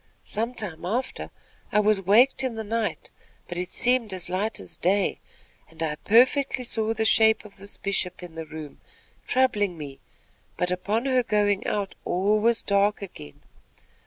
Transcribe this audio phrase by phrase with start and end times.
[0.23, 1.29] Some time after,
[1.71, 3.11] I was waked in the night;
[3.47, 5.19] but it seemed as light as day,
[5.69, 8.81] and I perfectly saw the shape of this Bishop in the room,
[9.27, 9.99] troubling me;
[10.57, 13.41] but upon her going out, all was dark again.